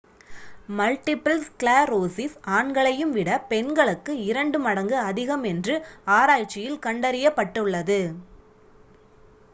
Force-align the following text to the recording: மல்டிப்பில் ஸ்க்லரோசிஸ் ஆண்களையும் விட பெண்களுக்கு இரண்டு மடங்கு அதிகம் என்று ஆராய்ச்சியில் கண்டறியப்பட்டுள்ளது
மல்டிப்பில் 0.77 1.43
ஸ்க்லரோசிஸ் 1.43 2.37
ஆண்களையும் 2.51 3.11
விட 3.11 3.37
பெண்களுக்கு 3.47 4.13
இரண்டு 4.23 4.59
மடங்கு 4.59 4.97
அதிகம் 5.03 5.45
என்று 5.51 5.75
ஆராய்ச்சியில் 6.15 6.83
கண்டறியப்பட்டுள்ளது 6.83 8.01